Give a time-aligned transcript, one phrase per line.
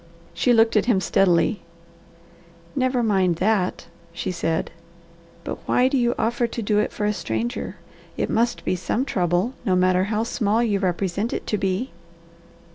[0.33, 1.61] She looked at him steadily.
[2.75, 4.71] "Never mind that," she said.
[5.43, 7.75] "But why do you offer to do it for a stranger?
[8.17, 11.91] It must be some trouble, no matter how small you represent it to be."